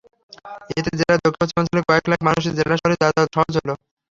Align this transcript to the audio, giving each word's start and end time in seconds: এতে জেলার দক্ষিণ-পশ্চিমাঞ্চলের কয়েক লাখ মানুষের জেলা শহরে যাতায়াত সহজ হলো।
এতে 0.71 0.91
জেলার 0.93 1.19
দক্ষিণ-পশ্চিমাঞ্চলের 1.19 1.87
কয়েক 1.89 2.05
লাখ 2.11 2.19
মানুষের 2.27 2.57
জেলা 2.57 2.75
শহরে 2.77 2.95
যাতায়াত 2.95 3.29
সহজ 3.35 3.53
হলো। 3.59 3.73